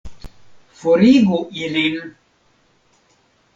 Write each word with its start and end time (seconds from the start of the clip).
Forigu 0.79 1.39
ilin! 1.63 1.97